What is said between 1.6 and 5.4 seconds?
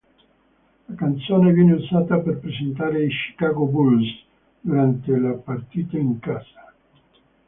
usata per presentare i Chicago Bulls durante le